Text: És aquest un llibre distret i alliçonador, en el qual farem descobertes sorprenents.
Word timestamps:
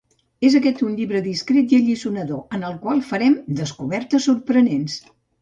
És 0.47 0.53
aquest 0.59 0.79
un 0.85 0.95
llibre 0.99 1.19
distret 1.27 1.75
i 1.75 1.81
alliçonador, 1.81 2.41
en 2.59 2.65
el 2.71 2.79
qual 2.87 3.05
farem 3.11 3.37
descobertes 3.61 4.27
sorprenents. 4.33 4.99